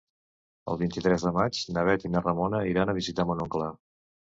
[0.73, 3.75] El vint-i-tres de maig na Bet i na Ramona iran a visitar mon oncle.